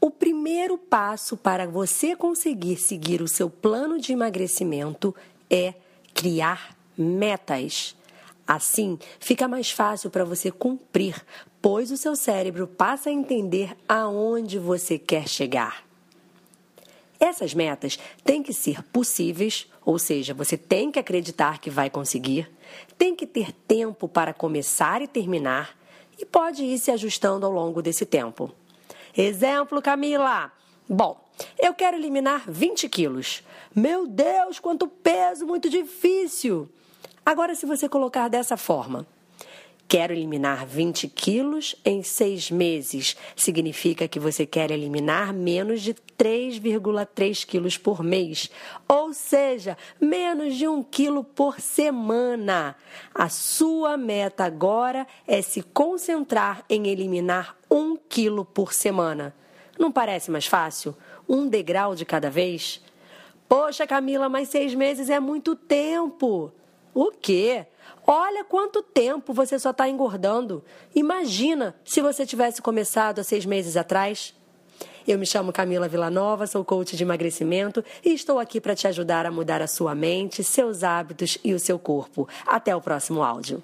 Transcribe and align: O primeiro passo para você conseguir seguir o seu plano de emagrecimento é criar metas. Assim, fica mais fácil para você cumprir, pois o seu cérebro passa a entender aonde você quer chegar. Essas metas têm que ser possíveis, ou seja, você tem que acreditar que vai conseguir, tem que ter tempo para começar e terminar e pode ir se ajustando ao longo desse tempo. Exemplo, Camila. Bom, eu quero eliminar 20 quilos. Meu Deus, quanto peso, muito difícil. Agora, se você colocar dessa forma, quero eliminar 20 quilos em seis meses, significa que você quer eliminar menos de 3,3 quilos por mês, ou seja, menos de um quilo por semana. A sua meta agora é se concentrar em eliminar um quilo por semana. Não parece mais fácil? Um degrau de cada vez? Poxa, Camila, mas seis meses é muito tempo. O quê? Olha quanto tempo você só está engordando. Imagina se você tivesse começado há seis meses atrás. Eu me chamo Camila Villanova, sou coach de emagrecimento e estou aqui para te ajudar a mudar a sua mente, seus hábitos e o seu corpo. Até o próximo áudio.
O 0.00 0.10
primeiro 0.10 0.76
passo 0.76 1.36
para 1.36 1.66
você 1.66 2.14
conseguir 2.14 2.76
seguir 2.76 3.22
o 3.22 3.28
seu 3.28 3.48
plano 3.48 3.98
de 3.98 4.12
emagrecimento 4.12 5.14
é 5.48 5.74
criar 6.12 6.76
metas. 6.96 7.96
Assim, 8.46 8.98
fica 9.18 9.48
mais 9.48 9.70
fácil 9.70 10.10
para 10.10 10.24
você 10.24 10.50
cumprir, 10.50 11.24
pois 11.62 11.90
o 11.90 11.96
seu 11.96 12.14
cérebro 12.14 12.66
passa 12.66 13.08
a 13.08 13.12
entender 13.12 13.74
aonde 13.88 14.58
você 14.58 14.98
quer 14.98 15.26
chegar. 15.26 15.82
Essas 17.18 17.54
metas 17.54 17.98
têm 18.22 18.42
que 18.42 18.52
ser 18.52 18.82
possíveis, 18.82 19.66
ou 19.82 19.98
seja, 19.98 20.34
você 20.34 20.58
tem 20.58 20.92
que 20.92 20.98
acreditar 20.98 21.58
que 21.58 21.70
vai 21.70 21.88
conseguir, 21.88 22.50
tem 22.98 23.16
que 23.16 23.26
ter 23.26 23.50
tempo 23.52 24.06
para 24.06 24.34
começar 24.34 25.00
e 25.00 25.08
terminar 25.08 25.74
e 26.18 26.26
pode 26.26 26.62
ir 26.62 26.78
se 26.78 26.90
ajustando 26.90 27.46
ao 27.46 27.52
longo 27.52 27.80
desse 27.80 28.04
tempo. 28.04 28.52
Exemplo, 29.16 29.80
Camila. 29.80 30.52
Bom, 30.88 31.24
eu 31.58 31.72
quero 31.72 31.96
eliminar 31.96 32.44
20 32.48 32.88
quilos. 32.88 33.42
Meu 33.74 34.06
Deus, 34.06 34.58
quanto 34.58 34.86
peso, 34.86 35.46
muito 35.46 35.70
difícil. 35.70 36.68
Agora, 37.24 37.54
se 37.54 37.64
você 37.64 37.88
colocar 37.88 38.28
dessa 38.28 38.56
forma, 38.56 39.06
quero 39.94 40.12
eliminar 40.12 40.66
20 40.66 41.06
quilos 41.06 41.76
em 41.84 42.02
seis 42.02 42.50
meses, 42.50 43.16
significa 43.36 44.08
que 44.08 44.18
você 44.18 44.44
quer 44.44 44.72
eliminar 44.72 45.32
menos 45.32 45.82
de 45.82 45.94
3,3 45.94 47.46
quilos 47.46 47.78
por 47.78 48.02
mês, 48.02 48.50
ou 48.88 49.12
seja, 49.14 49.78
menos 50.00 50.56
de 50.56 50.66
um 50.66 50.82
quilo 50.82 51.22
por 51.22 51.60
semana. 51.60 52.74
A 53.14 53.28
sua 53.28 53.96
meta 53.96 54.44
agora 54.44 55.06
é 55.28 55.40
se 55.40 55.62
concentrar 55.62 56.64
em 56.68 56.88
eliminar 56.88 57.56
um 57.70 57.96
quilo 57.96 58.44
por 58.44 58.72
semana. 58.72 59.32
Não 59.78 59.92
parece 59.92 60.28
mais 60.28 60.48
fácil? 60.48 60.96
Um 61.28 61.46
degrau 61.46 61.94
de 61.94 62.04
cada 62.04 62.28
vez? 62.28 62.82
Poxa, 63.48 63.86
Camila, 63.86 64.28
mas 64.28 64.48
seis 64.48 64.74
meses 64.74 65.08
é 65.08 65.20
muito 65.20 65.54
tempo. 65.54 66.50
O 66.92 67.12
quê? 67.12 67.64
Olha 68.06 68.44
quanto 68.44 68.82
tempo 68.82 69.32
você 69.32 69.58
só 69.58 69.70
está 69.70 69.88
engordando. 69.88 70.62
Imagina 70.94 71.74
se 71.84 72.02
você 72.02 72.26
tivesse 72.26 72.60
começado 72.60 73.18
há 73.18 73.24
seis 73.24 73.46
meses 73.46 73.76
atrás. 73.76 74.34
Eu 75.06 75.18
me 75.18 75.26
chamo 75.26 75.52
Camila 75.52 75.88
Villanova, 75.88 76.46
sou 76.46 76.64
coach 76.64 76.96
de 76.96 77.02
emagrecimento 77.02 77.84
e 78.04 78.12
estou 78.12 78.38
aqui 78.38 78.60
para 78.60 78.74
te 78.74 78.86
ajudar 78.88 79.26
a 79.26 79.30
mudar 79.30 79.62
a 79.62 79.66
sua 79.66 79.94
mente, 79.94 80.42
seus 80.42 80.82
hábitos 80.82 81.38
e 81.42 81.54
o 81.54 81.58
seu 81.58 81.78
corpo. 81.78 82.28
Até 82.46 82.74
o 82.74 82.80
próximo 82.80 83.22
áudio. 83.22 83.62